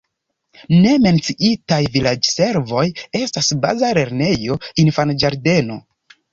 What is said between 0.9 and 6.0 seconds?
menciitaj vilaĝservoj estas baza lernejo, infanĝardeno.